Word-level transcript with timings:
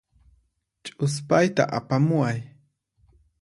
Ch'uspayta 0.83 1.63
apamuway. 1.77 2.39